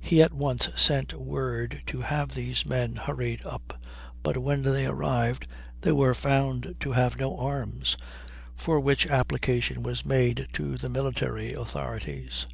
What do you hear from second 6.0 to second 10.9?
found to have no arms, for which application was made to the